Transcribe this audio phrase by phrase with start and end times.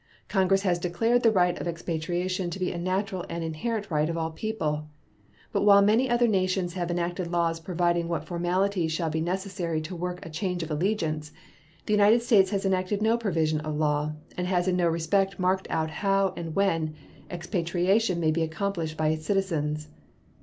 [0.27, 4.17] Congress has declared the right of expatriation to be a natural and inherent right of
[4.17, 4.87] all people;
[5.53, 9.95] but while many other nations have enacted laws providing what formalities shall be necessary to
[9.95, 11.31] work a change of allegiance,
[11.85, 15.67] the United States has enacted no provisions of law and has in no respect marked
[15.69, 16.95] out how and when
[17.29, 19.87] expatriation may be accomplished by its citizens.